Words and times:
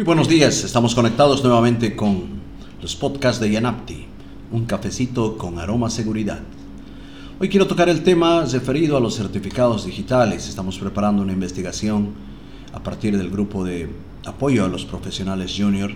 Muy 0.00 0.06
buenos 0.06 0.30
días, 0.30 0.64
estamos 0.64 0.94
conectados 0.94 1.44
nuevamente 1.44 1.94
con 1.94 2.22
los 2.80 2.96
podcasts 2.96 3.38
de 3.38 3.50
Yanapti, 3.50 4.06
un 4.50 4.64
cafecito 4.64 5.36
con 5.36 5.58
aroma 5.58 5.90
seguridad. 5.90 6.40
Hoy 7.38 7.50
quiero 7.50 7.66
tocar 7.66 7.90
el 7.90 8.02
tema 8.02 8.46
referido 8.46 8.96
a 8.96 9.00
los 9.00 9.16
certificados 9.16 9.84
digitales. 9.84 10.48
Estamos 10.48 10.78
preparando 10.78 11.20
una 11.20 11.34
investigación 11.34 12.14
a 12.72 12.82
partir 12.82 13.18
del 13.18 13.28
grupo 13.28 13.62
de 13.62 13.90
apoyo 14.24 14.64
a 14.64 14.68
los 14.68 14.86
profesionales 14.86 15.54
junior. 15.54 15.90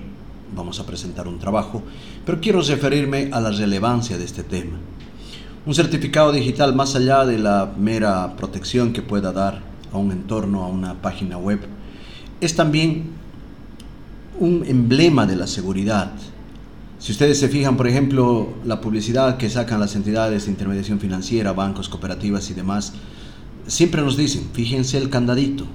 Vamos 0.55 0.81
a 0.81 0.85
presentar 0.85 1.27
un 1.27 1.39
trabajo, 1.39 1.83
pero 2.27 2.43
quiero 2.43 2.61
referirme 2.61 3.31
a 3.33 3.41
la 3.41 3.53
relevancia 3.53 4.19
de 4.19 4.25
este 4.27 4.43
tema. 4.43 4.77
Un 5.65 5.75
certificado 5.75 6.31
digital, 6.31 6.75
más 6.75 6.95
allá 6.95 7.25
de 7.25 7.39
la 7.39 7.73
mera 7.79 8.37
protección 8.37 8.93
que 8.93 9.01
pueda 9.01 9.33
dar 9.33 9.63
a 9.91 9.97
un 9.97 10.13
entorno, 10.13 10.63
a 10.63 10.69
una 10.69 10.93
página 11.01 11.39
web, 11.39 11.61
es 12.43 12.55
también 12.55 13.24
un 14.39 14.65
emblema 14.67 15.27
de 15.27 15.37
la 15.37 15.47
seguridad. 15.47 16.13
Si 16.99 17.13
ustedes 17.13 17.39
se 17.39 17.49
fijan, 17.49 17.77
por 17.77 17.87
ejemplo, 17.87 18.55
la 18.65 18.81
publicidad 18.81 19.37
que 19.37 19.51
sacan 19.51 19.81
las 19.81 19.95
entidades 19.95 20.45
de 20.45 20.51
intermediación 20.51 21.01
financiera, 21.01 21.53
bancos, 21.53 21.89
cooperativas 21.89 22.51
y 22.51 22.55
demás, 22.55 22.95
siempre 23.67 24.03
nos 24.03 24.17
dicen, 24.17 24.49
fíjense 24.53 24.99
el 24.99 25.11
candadito, 25.11 25.67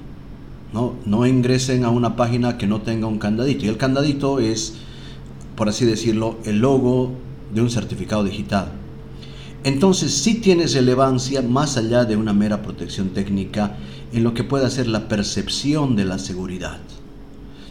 no, 0.74 0.96
no 1.06 1.26
ingresen 1.26 1.84
a 1.84 1.90
una 1.90 2.16
página 2.16 2.58
que 2.58 2.68
no 2.68 2.82
tenga 2.82 3.08
un 3.08 3.20
candadito. 3.20 3.66
Y 3.66 3.70
el 3.70 3.78
candadito 3.78 4.40
es, 4.40 4.76
por 5.56 5.70
así 5.70 5.86
decirlo, 5.86 6.40
el 6.46 6.60
logo 6.60 7.12
de 7.54 7.62
un 7.62 7.70
certificado 7.70 8.24
digital. 8.24 8.72
Entonces 9.64 10.14
sí 10.14 10.36
tiene 10.36 10.68
relevancia 10.68 11.42
más 11.42 11.76
allá 11.76 12.06
de 12.06 12.16
una 12.16 12.34
mera 12.34 12.62
protección 12.62 13.10
técnica 13.10 13.76
en 14.14 14.24
lo 14.24 14.34
que 14.34 14.44
pueda 14.44 14.70
ser 14.70 14.88
la 14.88 15.08
percepción 15.08 15.96
de 15.96 16.06
la 16.06 16.18
seguridad. 16.18 16.80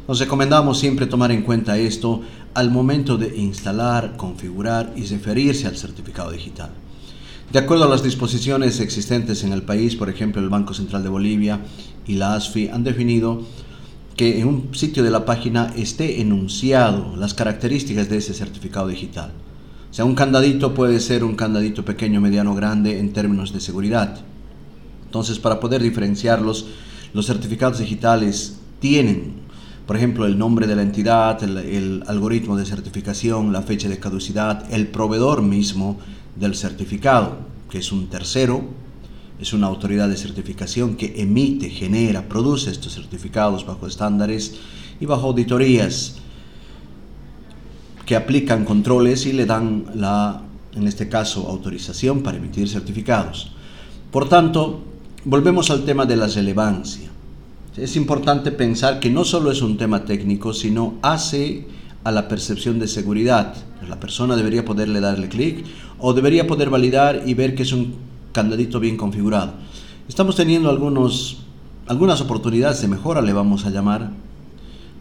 Nos 0.09 0.20
recomendamos 0.20 0.78
siempre 0.78 1.06
tomar 1.06 1.31
en 1.33 1.42
cuenta 1.42 1.77
esto 1.77 2.23
al 2.55 2.70
momento 2.70 3.19
de 3.19 3.37
instalar, 3.37 4.17
configurar 4.17 4.95
y 4.97 5.05
referirse 5.05 5.67
al 5.67 5.77
certificado 5.77 6.31
digital. 6.31 6.70
De 7.53 7.59
acuerdo 7.59 7.84
a 7.84 7.89
las 7.89 8.03
disposiciones 8.03 8.81
existentes 8.81 9.45
en 9.45 9.53
el 9.53 9.61
país, 9.61 9.97
por 9.97 10.09
ejemplo 10.09 10.41
el 10.41 10.48
Banco 10.48 10.73
Central 10.73 11.03
de 11.03 11.11
Bolivia 11.11 11.61
y 12.06 12.14
la 12.14 12.33
ASFI 12.33 12.69
han 12.69 12.84
definido 12.84 13.42
que 14.17 14.41
en 14.41 14.48
un 14.48 14.75
sitio 14.75 15.03
de 15.03 15.11
la 15.11 15.27
página 15.27 15.75
esté 15.77 16.23
enunciado 16.23 17.14
las 17.14 17.34
características 17.34 18.09
de 18.09 18.17
ese 18.17 18.33
certificado 18.33 18.89
digital. 18.89 19.33
O 19.91 19.95
sea, 19.95 20.06
un 20.06 20.14
candadito 20.14 20.73
puede 20.73 21.01
ser 21.01 21.23
un 21.23 21.34
candadito 21.34 21.84
pequeño, 21.84 22.23
mediano, 22.23 22.55
grande 22.55 22.98
en 22.98 23.12
términos 23.12 23.53
de 23.53 23.61
seguridad. 23.61 24.20
Entonces, 25.05 25.39
para 25.39 25.61
poder 25.61 25.83
diferenciarlos, 25.83 26.64
los 27.12 27.27
certificados 27.27 27.79
digitales 27.79 28.56
tienen 28.81 29.48
por 29.89 29.97
ejemplo, 29.97 30.27
el 30.27 30.36
nombre 30.36 30.67
de 30.67 30.77
la 30.77 30.83
entidad, 30.83 31.42
el, 31.42 32.05
algoritmo 32.06 32.58
de 32.58 32.67
certificación, 32.67 33.55
la 33.55 33.62
fecha 33.62 33.89
de 33.89 33.98
caducidad, 33.98 34.70
el 34.70 34.89
proveedor 34.89 35.41
mismo 35.41 35.98
del 36.36 36.55
certificado, 36.56 37.39
que 37.70 37.78
es 37.78 37.91
un 37.91 38.08
tercero, 38.08 38.64
es 39.41 39.55
una 39.55 39.67
autoridad 39.67 40.11
de 40.11 40.19
certificación 40.19 40.95
que 40.95 41.14
emite, 41.22 41.70
genera, 41.70 42.28
produce 42.28 42.70
estos 42.70 42.97
certificados 42.97 43.64
bajo 43.64 43.86
estándares 43.86 44.56
y 45.00 45.06
bajo 45.06 45.28
auditorías 45.28 46.17
que 48.05 48.14
aplican 48.14 48.67
controles 48.67 49.25
y 49.25 49.33
le 49.33 49.47
dan 49.47 49.86
la, 49.95 50.42
en 50.75 50.86
este 50.86 51.08
caso, 51.08 51.48
autorización 51.48 52.23
para 52.23 52.36
emitir 52.36 52.69
certificados. 52.69 53.52
Por 54.11 54.28
tanto, 54.28 54.83
volvemos 55.25 55.70
al 55.70 55.86
tema 55.86 56.05
de 56.05 56.17
la 56.17 56.27
relevancia 56.27 57.08
es 57.81 57.97
importante 57.97 58.51
pensar 58.52 59.01
que 59.01 59.11
no 59.11 59.25
solo 59.25 59.51
es 59.51 59.63
un 59.63 59.77
tema 59.77 60.05
técnico, 60.05 60.52
sino 60.52 60.95
hace 61.02 61.67
a 62.05 62.11
la 62.11 62.29
percepción 62.29 62.79
de 62.79 62.89
seguridad. 62.89 63.55
La 63.89 64.01
persona 64.01 64.36
debería 64.36 64.64
poderle 64.64 65.01
darle 65.01 65.29
clic 65.29 65.64
o 65.98 66.13
debería 66.13 66.47
poder 66.47 66.70
validar 66.70 67.23
y 67.27 67.35
ver 67.35 67.55
que 67.55 67.63
es 67.63 67.73
un 67.73 67.95
candadito 68.33 68.80
bien 68.80 68.97
configurado. 68.97 69.52
Estamos 70.08 70.36
teniendo 70.36 70.70
algunos, 70.70 71.39
algunas 71.86 72.20
oportunidades 72.20 72.80
de 72.80 72.89
mejora, 72.89 73.20
le 73.20 73.33
vamos 73.33 73.67
a 73.67 73.70
llamar, 73.70 74.11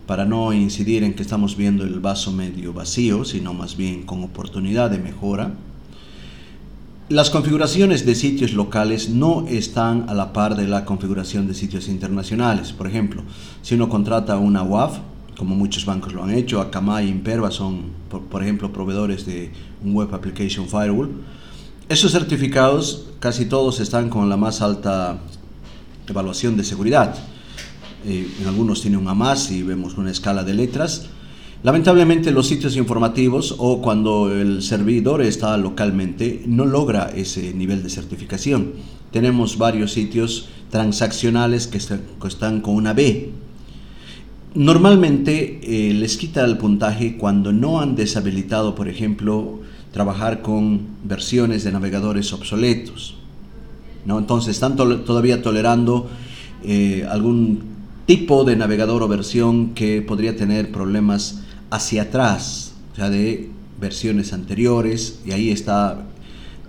para 0.06 0.26
no 0.26 0.54
incidir 0.54 1.04
en 1.04 1.14
que 1.14 1.22
estamos 1.22 1.58
viendo 1.58 1.84
el 1.84 2.00
vaso 2.00 2.32
medio 2.32 2.74
vacío, 2.74 3.26
sino 3.26 3.54
más 3.54 3.78
bien 3.78 4.04
con 4.04 4.24
oportunidad 4.24 4.90
de 4.90 5.00
mejora. 5.00 5.54
Las 7.10 7.30
configuraciones 7.30 8.06
de 8.06 8.16
sitios 8.16 8.52
locales 8.52 9.08
no 9.08 9.46
están 9.48 10.10
a 10.10 10.14
la 10.14 10.34
par 10.34 10.58
de 10.58 10.68
la 10.68 10.84
configuración 10.84 11.48
de 11.48 11.54
sitios 11.54 11.88
internacionales. 11.88 12.74
Por 12.74 12.86
ejemplo, 12.86 13.24
si 13.62 13.76
uno 13.76 13.88
contrata 13.88 14.38
una 14.38 14.62
WAF, 14.62 14.98
como 15.38 15.56
muchos 15.56 15.86
bancos 15.86 16.12
lo 16.12 16.22
han 16.26 16.32
hecho, 16.32 16.60
Akamai 16.60 17.06
y 17.06 17.10
Imperva 17.10 17.50
son, 17.50 17.92
por, 18.10 18.44
ejemplo, 18.44 18.74
proveedores 18.74 19.26
de 19.26 19.54
un 19.86 19.96
Web 19.96 20.14
Application 20.14 20.68
Firewall, 20.68 21.12
esos 21.88 22.12
certificados 22.12 23.06
casi 23.22 23.46
todos 23.46 23.80
están 23.80 24.10
con 24.10 24.28
la 24.28 24.36
más 24.36 24.62
alta 24.62 25.18
evaluación 26.10 26.58
de 26.58 26.66
seguridad. 26.66 27.16
Eh, 28.06 28.30
en 28.42 28.48
algunos 28.50 28.82
tienen 28.82 29.00
un 29.00 29.08
A 29.08 29.14
más 29.14 29.50
y 29.50 29.64
vemos 29.64 29.98
una 29.98 30.12
escala 30.12 30.44
de 30.44 30.54
letras 30.54 31.08
Lamentablemente 31.64 32.32
los 32.32 32.48
sitios 32.48 32.78
informativos 32.78 33.56
o 33.58 33.82
cuando 33.82 34.32
el 34.32 34.62
servidor 34.62 35.22
está 35.24 35.58
localmente 35.58 36.44
no 36.46 36.66
logra 36.66 37.10
ese 37.16 37.54
nivel 37.54 37.82
de 37.82 37.90
certificación. 37.90 38.74
Tenemos 39.12 39.58
varios 39.58 39.92
sitios 39.92 40.50
transaccionales 40.70 41.66
que 41.68 41.78
están 41.78 42.62
con 42.62 42.76
una 42.76 42.94
B. 42.94 43.32
Normalmente 44.54 45.60
eh, 45.64 45.94
les 45.94 46.18
quita 46.18 46.46
el 46.46 46.58
puntaje 46.58 47.18
cuando 47.18 47.52
no 47.52 47.80
han 47.80 47.96
deshabilitado, 47.96 48.76
por 48.76 48.88
ejemplo, 48.88 49.60
trabajar 49.92 50.42
con 50.42 50.82
versiones 51.04 51.64
de 51.64 51.72
navegadores 51.72 52.34
obsoletos. 52.34 53.16
¿no? 54.06 54.20
Entonces 54.20 54.52
están 54.52 54.76
todavía 54.76 55.42
tolerando 55.42 56.08
eh, 56.64 57.06
algún 57.10 57.62
tipo 58.06 58.44
de 58.44 58.56
navegador 58.56 59.04
o 59.04 59.08
versión 59.08 59.74
que 59.74 60.02
podría 60.02 60.36
tener 60.36 60.72
problemas 60.72 61.44
hacia 61.70 62.04
atrás, 62.04 62.74
o 62.94 62.96
sea, 62.96 63.10
de 63.10 63.50
versiones 63.80 64.34
anteriores, 64.34 65.20
y 65.26 65.32
ahí 65.32 65.52
está 65.52 66.06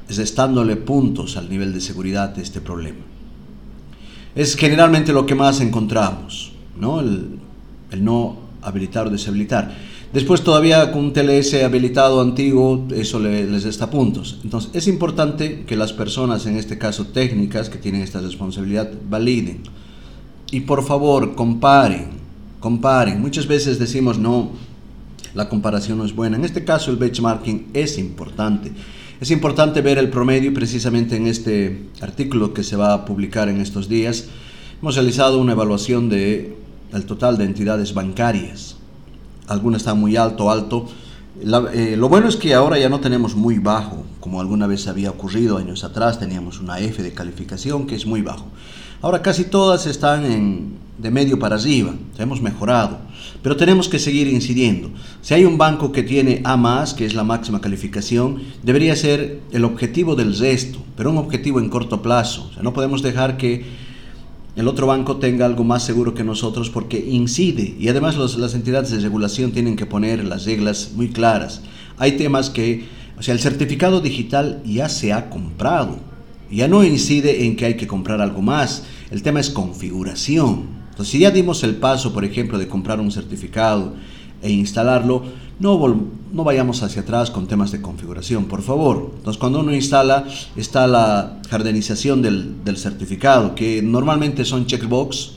restándole 0.08 0.76
puntos 0.76 1.36
al 1.36 1.48
nivel 1.48 1.72
de 1.72 1.80
seguridad 1.80 2.30
de 2.30 2.42
este 2.42 2.60
problema. 2.60 2.98
Es 4.34 4.56
generalmente 4.56 5.12
lo 5.12 5.26
que 5.26 5.34
más 5.34 5.60
encontramos, 5.60 6.52
¿no? 6.78 7.00
El, 7.00 7.38
no 7.98 8.36
habilitar 8.62 9.06
o 9.06 9.10
deshabilitar. 9.10 9.74
Después 10.12 10.42
todavía 10.42 10.90
con 10.92 11.06
un 11.06 11.12
TLS 11.12 11.54
habilitado 11.64 12.20
antiguo, 12.20 12.86
eso 12.94 13.18
les 13.18 13.62
resta 13.62 13.90
puntos. 13.90 14.40
Entonces 14.42 14.70
es 14.74 14.88
importante 14.88 15.64
que 15.66 15.76
las 15.76 15.92
personas, 15.92 16.46
en 16.46 16.56
este 16.56 16.78
caso 16.78 17.06
técnicas, 17.06 17.68
que 17.68 17.78
tienen 17.78 18.02
esta 18.02 18.20
responsabilidad, 18.20 18.90
validen. 19.08 19.62
Y 20.50 20.60
por 20.60 20.82
favor, 20.82 21.34
comparen, 21.34 22.08
comparen. 22.60 23.20
Muchas 23.20 23.46
veces 23.46 23.78
decimos, 23.78 24.18
no, 24.18 24.50
la 25.38 25.48
comparación 25.48 25.98
no 25.98 26.04
es 26.04 26.16
buena. 26.16 26.36
En 26.36 26.44
este 26.44 26.64
caso 26.64 26.90
el 26.90 26.96
benchmarking 26.96 27.68
es 27.72 27.96
importante. 27.96 28.72
Es 29.20 29.30
importante 29.30 29.82
ver 29.82 29.96
el 29.96 30.10
promedio 30.10 30.52
precisamente 30.52 31.14
en 31.14 31.28
este 31.28 31.90
artículo 32.00 32.52
que 32.52 32.64
se 32.64 32.74
va 32.74 32.92
a 32.92 33.04
publicar 33.04 33.48
en 33.48 33.60
estos 33.60 33.88
días. 33.88 34.24
Hemos 34.82 34.96
realizado 34.96 35.40
una 35.40 35.52
evaluación 35.52 36.08
del 36.08 36.56
el 36.92 37.06
total 37.06 37.38
de 37.38 37.44
entidades 37.44 37.94
bancarias. 37.94 38.78
Algunas 39.46 39.82
están 39.82 40.00
muy 40.00 40.16
alto, 40.16 40.50
alto. 40.50 40.88
Eh, 41.72 41.94
lo 41.96 42.08
bueno 42.08 42.26
es 42.26 42.34
que 42.34 42.54
ahora 42.54 42.76
ya 42.76 42.88
no 42.88 42.98
tenemos 42.98 43.36
muy 43.36 43.60
bajo, 43.60 44.04
como 44.18 44.40
alguna 44.40 44.66
vez 44.66 44.88
había 44.88 45.10
ocurrido 45.10 45.56
años 45.56 45.84
atrás, 45.84 46.18
teníamos 46.18 46.58
una 46.58 46.80
F 46.80 47.00
de 47.00 47.12
calificación 47.12 47.86
que 47.86 47.94
es 47.94 48.06
muy 48.06 48.22
bajo. 48.22 48.46
Ahora 49.02 49.22
casi 49.22 49.44
todas 49.44 49.86
están 49.86 50.24
en, 50.24 50.78
de 50.98 51.10
medio 51.10 51.38
para 51.38 51.56
arriba, 51.56 51.94
hemos 52.18 52.42
mejorado, 52.42 52.98
pero 53.42 53.56
tenemos 53.56 53.88
que 53.88 53.98
seguir 53.98 54.26
incidiendo. 54.26 54.90
Si 55.22 55.32
hay 55.32 55.44
un 55.44 55.56
banco 55.56 55.92
que 55.92 56.02
tiene 56.02 56.40
A 56.44 56.56
más, 56.56 56.92
que 56.92 57.06
es 57.06 57.14
la 57.14 57.24
máxima 57.24 57.60
calificación, 57.60 58.42
debería 58.62 58.96
ser 58.96 59.40
el 59.52 59.64
objetivo 59.64 60.16
del 60.16 60.36
resto, 60.36 60.80
pero 60.96 61.10
un 61.10 61.18
objetivo 61.18 61.60
en 61.60 61.68
corto 61.68 62.02
plazo. 62.02 62.50
no 62.60 62.72
podemos 62.72 63.02
dejar 63.02 63.36
que 63.36 63.64
el 64.56 64.66
otro 64.66 64.88
banco 64.88 65.18
tenga 65.18 65.46
algo 65.46 65.62
más 65.62 65.84
seguro 65.84 66.14
que 66.14 66.24
nosotros 66.24 66.68
porque 66.68 66.98
incide 66.98 67.76
y 67.78 67.88
además 67.88 68.16
las 68.16 68.54
entidades 68.54 68.90
de 68.90 68.98
regulación 68.98 69.52
tienen 69.52 69.76
que 69.76 69.86
poner 69.86 70.24
las 70.24 70.46
reglas 70.46 70.90
muy 70.96 71.10
claras. 71.10 71.62
Hay 71.96 72.16
temas 72.16 72.50
que, 72.50 72.86
o 73.16 73.22
sea, 73.22 73.34
el 73.34 73.40
certificado 73.40 74.00
digital 74.00 74.60
ya 74.64 74.88
se 74.88 75.12
ha 75.12 75.30
comprado, 75.30 76.00
ya 76.50 76.66
no 76.66 76.82
incide 76.82 77.44
en 77.44 77.54
que 77.54 77.66
hay 77.66 77.76
que 77.76 77.86
comprar 77.86 78.20
algo 78.20 78.42
más, 78.42 78.82
el 79.12 79.22
tema 79.22 79.38
es 79.38 79.50
configuración. 79.50 80.77
Entonces, 80.98 81.12
si 81.12 81.20
ya 81.20 81.30
dimos 81.30 81.62
el 81.62 81.76
paso, 81.76 82.12
por 82.12 82.24
ejemplo, 82.24 82.58
de 82.58 82.66
comprar 82.66 82.98
un 82.98 83.12
certificado 83.12 83.92
e 84.42 84.50
instalarlo, 84.50 85.22
no, 85.60 86.10
no 86.32 86.42
vayamos 86.42 86.82
hacia 86.82 87.02
atrás 87.02 87.30
con 87.30 87.46
temas 87.46 87.70
de 87.70 87.80
configuración, 87.80 88.46
por 88.46 88.62
favor. 88.62 89.12
Entonces, 89.16 89.38
cuando 89.38 89.60
uno 89.60 89.72
instala, 89.72 90.26
está 90.56 90.88
la 90.88 91.38
jardinización 91.48 92.20
del, 92.20 92.64
del 92.64 92.76
certificado, 92.78 93.54
que 93.54 93.80
normalmente 93.80 94.44
son 94.44 94.66
checkbox 94.66 95.34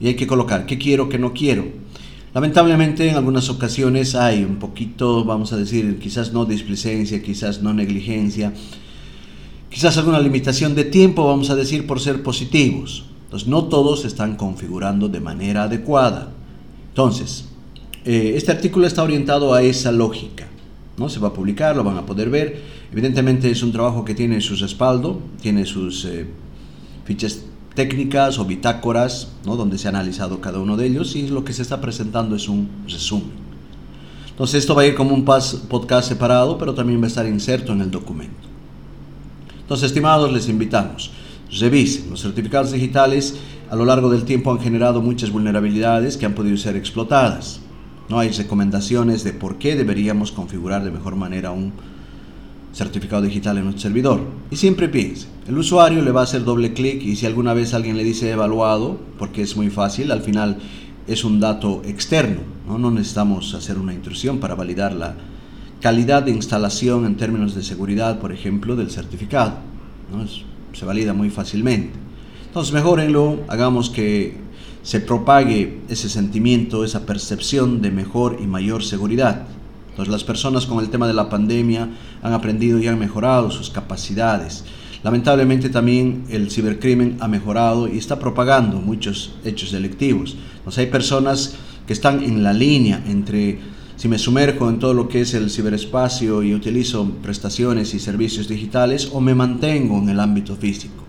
y 0.00 0.06
hay 0.06 0.14
que 0.14 0.26
colocar 0.26 0.64
qué 0.64 0.78
quiero, 0.78 1.10
qué 1.10 1.18
no 1.18 1.34
quiero. 1.34 1.66
Lamentablemente 2.32 3.06
en 3.06 3.16
algunas 3.16 3.50
ocasiones 3.50 4.14
hay 4.14 4.42
un 4.42 4.56
poquito, 4.56 5.22
vamos 5.26 5.52
a 5.52 5.58
decir, 5.58 5.98
quizás 5.98 6.32
no 6.32 6.46
displicencia, 6.46 7.22
quizás 7.22 7.60
no 7.60 7.74
negligencia, 7.74 8.54
quizás 9.68 9.98
alguna 9.98 10.18
limitación 10.18 10.74
de 10.74 10.84
tiempo, 10.84 11.26
vamos 11.26 11.50
a 11.50 11.56
decir, 11.56 11.86
por 11.86 12.00
ser 12.00 12.22
positivos. 12.22 13.04
No 13.46 13.64
todos 13.64 14.02
se 14.02 14.08
están 14.08 14.36
configurando 14.36 15.08
de 15.08 15.20
manera 15.20 15.64
adecuada. 15.64 16.28
Entonces, 16.88 17.46
eh, 18.04 18.34
este 18.36 18.52
artículo 18.52 18.86
está 18.86 19.02
orientado 19.02 19.52
a 19.52 19.62
esa 19.62 19.90
lógica. 19.90 20.46
¿no? 20.96 21.08
Se 21.08 21.18
va 21.18 21.28
a 21.28 21.32
publicar, 21.32 21.76
lo 21.76 21.82
van 21.82 21.96
a 21.96 22.06
poder 22.06 22.30
ver. 22.30 22.62
Evidentemente 22.92 23.50
es 23.50 23.62
un 23.62 23.72
trabajo 23.72 24.04
que 24.04 24.14
tiene 24.14 24.40
su 24.40 24.54
respaldo, 24.54 25.20
tiene 25.42 25.66
sus 25.66 26.04
eh, 26.04 26.26
fichas 27.04 27.40
técnicas 27.74 28.38
o 28.38 28.44
bitácoras, 28.44 29.32
¿no? 29.44 29.56
donde 29.56 29.78
se 29.78 29.88
ha 29.88 29.90
analizado 29.90 30.40
cada 30.40 30.60
uno 30.60 30.76
de 30.76 30.86
ellos 30.86 31.16
y 31.16 31.26
lo 31.26 31.44
que 31.44 31.52
se 31.52 31.62
está 31.62 31.80
presentando 31.80 32.36
es 32.36 32.48
un 32.48 32.68
resumen. 32.86 33.44
Entonces 34.30 34.60
esto 34.60 34.74
va 34.74 34.82
a 34.82 34.86
ir 34.86 34.94
como 34.94 35.14
un 35.14 35.24
podcast 35.24 36.08
separado, 36.08 36.58
pero 36.58 36.74
también 36.74 37.00
va 37.00 37.04
a 37.04 37.08
estar 37.08 37.26
inserto 37.26 37.72
en 37.72 37.80
el 37.80 37.90
documento. 37.90 38.48
Entonces, 39.60 39.86
estimados, 39.86 40.30
les 40.32 40.48
invitamos, 40.48 41.10
revisen. 41.58 42.10
Los 42.10 42.22
certificados 42.22 42.72
digitales 42.72 43.36
a 43.70 43.76
lo 43.76 43.84
largo 43.84 44.10
del 44.10 44.24
tiempo 44.24 44.52
han 44.52 44.60
generado 44.60 45.02
muchas 45.02 45.30
vulnerabilidades 45.30 46.16
que 46.16 46.26
han 46.26 46.34
podido 46.34 46.56
ser 46.56 46.76
explotadas. 46.76 47.60
No 48.08 48.18
hay 48.18 48.30
recomendaciones 48.30 49.24
de 49.24 49.32
por 49.32 49.56
qué 49.56 49.76
deberíamos 49.76 50.30
configurar 50.32 50.84
de 50.84 50.90
mejor 50.90 51.16
manera 51.16 51.50
un 51.50 51.72
certificado 52.72 53.22
digital 53.22 53.56
en 53.56 53.64
nuestro 53.64 53.82
servidor. 53.82 54.20
Y 54.50 54.56
siempre 54.56 54.88
piense, 54.88 55.28
el 55.48 55.56
usuario 55.56 56.02
le 56.02 56.10
va 56.10 56.20
a 56.20 56.24
hacer 56.24 56.44
doble 56.44 56.74
clic 56.74 57.02
y 57.02 57.16
si 57.16 57.24
alguna 57.24 57.54
vez 57.54 57.72
alguien 57.72 57.96
le 57.96 58.04
dice 58.04 58.30
evaluado, 58.30 58.98
porque 59.18 59.42
es 59.42 59.56
muy 59.56 59.70
fácil, 59.70 60.10
al 60.12 60.22
final 60.22 60.58
es 61.06 61.24
un 61.24 61.40
dato 61.40 61.82
externo, 61.84 62.40
no, 62.66 62.78
no 62.78 62.90
necesitamos 62.90 63.54
hacer 63.54 63.78
una 63.78 63.94
intrusión 63.94 64.38
para 64.38 64.54
validar 64.54 64.94
la 64.94 65.14
calidad 65.80 66.22
de 66.22 66.30
instalación 66.30 67.04
en 67.06 67.16
términos 67.16 67.54
de 67.54 67.62
seguridad, 67.62 68.18
por 68.18 68.32
ejemplo, 68.32 68.74
del 68.74 68.90
certificado. 68.90 69.58
¿no? 70.10 70.24
Se 70.74 70.84
valida 70.84 71.12
muy 71.12 71.30
fácilmente. 71.30 71.92
Entonces, 72.46 72.72
mejorenlo, 72.72 73.40
hagamos 73.48 73.90
que 73.90 74.36
se 74.84 75.00
propague 75.00 75.80
ese 75.88 76.08
sentimiento, 76.10 76.84
esa 76.84 77.06
percepción 77.06 77.80
de 77.80 77.90
mejor 77.90 78.38
y 78.40 78.46
mayor 78.46 78.84
seguridad. 78.84 79.46
Entonces 79.94 80.12
las 80.12 80.24
personas 80.24 80.66
con 80.66 80.80
el 80.80 80.90
tema 80.90 81.06
de 81.06 81.14
la 81.14 81.30
pandemia 81.30 81.88
han 82.22 82.32
aprendido 82.32 82.78
y 82.80 82.88
han 82.88 82.98
mejorado 82.98 83.50
sus 83.50 83.70
capacidades. 83.70 84.64
Lamentablemente 85.04 85.70
también 85.70 86.24
el 86.28 86.50
cibercrimen 86.50 87.16
ha 87.20 87.28
mejorado 87.28 87.88
y 87.88 87.96
está 87.96 88.18
propagando 88.18 88.78
muchos 88.78 89.36
hechos 89.44 89.70
delictivos. 89.70 90.36
Entonces 90.56 90.78
hay 90.80 90.86
personas 90.86 91.54
que 91.86 91.92
están 91.92 92.22
en 92.22 92.42
la 92.42 92.52
línea 92.52 93.02
entre 93.06 93.60
si 93.96 94.08
me 94.08 94.18
sumerjo 94.18 94.68
en 94.68 94.78
todo 94.78 94.94
lo 94.94 95.08
que 95.08 95.20
es 95.20 95.34
el 95.34 95.50
ciberespacio 95.50 96.42
y 96.42 96.54
utilizo 96.54 97.08
prestaciones 97.22 97.94
y 97.94 98.00
servicios 98.00 98.48
digitales 98.48 99.10
o 99.12 99.20
me 99.20 99.34
mantengo 99.34 99.98
en 99.98 100.08
el 100.08 100.20
ámbito 100.20 100.56
físico. 100.56 101.04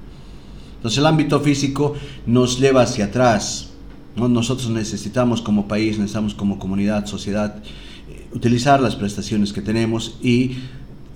Entonces 0.78 1.00
el 1.00 1.08
ámbito 1.08 1.40
físico 1.40 1.96
nos 2.28 2.60
lleva 2.60 2.84
hacia 2.84 3.06
atrás. 3.06 3.72
Nosotros 4.16 4.70
necesitamos 4.70 5.42
como 5.42 5.68
país, 5.68 5.98
necesitamos 5.98 6.36
como 6.36 6.60
comunidad, 6.60 7.06
sociedad, 7.08 7.64
utilizar 8.34 8.80
las 8.80 8.96
prestaciones 8.96 9.52
que 9.52 9.62
tenemos 9.62 10.18
y 10.22 10.58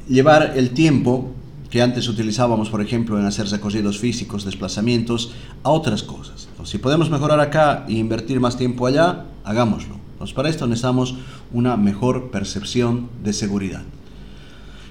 llevar 0.08 0.54
el 0.56 0.72
tiempo 0.72 1.34
que 1.70 1.84
antes 1.84 2.08
utilizábamos, 2.08 2.70
por 2.70 2.82
ejemplo, 2.82 3.20
en 3.20 3.26
hacer 3.26 3.48
recorridos 3.48 4.00
físicos, 4.00 4.44
desplazamientos, 4.44 5.34
a 5.62 5.70
otras 5.70 6.02
cosas. 6.02 6.50
si 6.64 6.80
podemos 6.80 7.12
mejorar 7.12 7.40
acá 7.40 7.86
e 7.88 7.94
invertir 7.94 8.40
más 8.40 8.58
tiempo 8.58 8.88
allá, 8.88 9.26
hagámoslo. 9.44 9.99
Entonces, 10.20 10.36
para 10.36 10.50
esto 10.50 10.68
necesitamos 10.68 11.16
una 11.54 11.78
mejor 11.78 12.30
percepción 12.30 13.08
de 13.24 13.32
seguridad. 13.32 13.84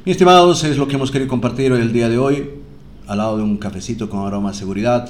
Mis 0.07 0.13
estimados, 0.13 0.65
es 0.65 0.79
lo 0.79 0.89
que 0.89 0.95
hemos 0.95 1.11
querido 1.11 1.29
compartir 1.29 1.71
hoy 1.71 1.83
el 1.83 1.93
día 1.93 2.09
de 2.09 2.17
hoy, 2.17 2.49
al 3.07 3.19
lado 3.19 3.37
de 3.37 3.43
un 3.43 3.59
cafecito 3.59 4.09
con 4.09 4.27
aroma 4.27 4.53
de 4.53 4.57
seguridad. 4.57 5.07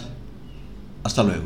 Hasta 1.05 1.23
luego. 1.23 1.45